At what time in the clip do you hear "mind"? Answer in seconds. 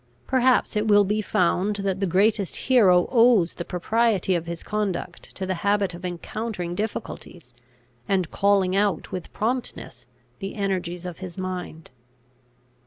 11.37-11.91